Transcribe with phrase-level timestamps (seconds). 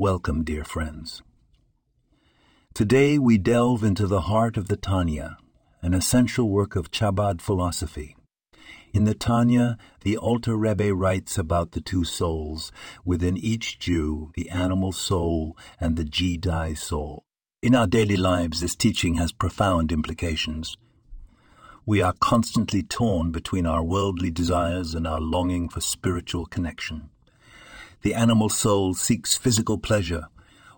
[0.00, 1.24] Welcome, dear friends.
[2.72, 5.38] Today we delve into the heart of the Tanya,
[5.82, 8.14] an essential work of Chabad philosophy.
[8.94, 12.70] In the Tanya, the Alter Rebbe writes about the two souls
[13.04, 17.24] within each Jew, the animal soul and the Jedi soul.
[17.60, 20.76] In our daily lives, this teaching has profound implications.
[21.84, 27.10] We are constantly torn between our worldly desires and our longing for spiritual connection.
[28.02, 30.28] The animal soul seeks physical pleasure,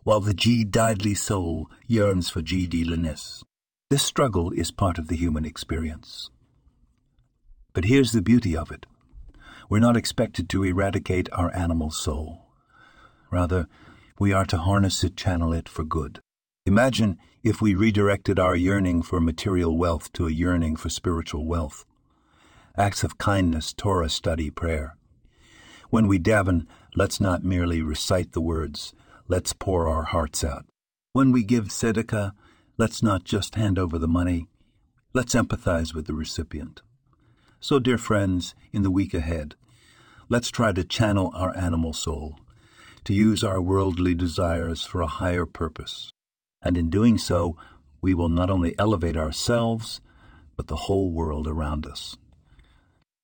[0.05, 3.45] while the G-Dly soul yearns for G-Dliness.
[3.91, 6.31] This struggle is part of the human experience.
[7.73, 8.87] But here's the beauty of it.
[9.69, 12.47] We're not expected to eradicate our animal soul.
[13.31, 13.69] Rather,
[14.19, 16.21] we are to harness it, channel it for good.
[16.67, 21.85] Imagine if we redirected our yearning for material wealth to a yearning for spiritual wealth.
[22.77, 24.97] Acts of kindness, Torah study, prayer.
[25.91, 28.95] When we daven, let's not merely recite the words,
[29.27, 30.65] let's pour our hearts out.
[31.13, 32.31] When we give tzedakah,
[32.79, 34.47] let's not just hand over the money,
[35.13, 36.83] let's empathize with the recipient.
[37.59, 39.57] So, dear friends, in the week ahead,
[40.29, 42.39] let's try to channel our animal soul,
[43.03, 46.13] to use our worldly desires for a higher purpose.
[46.63, 47.57] And in doing so,
[48.01, 50.01] we will not only elevate ourselves,
[50.57, 52.17] but the whole world around us.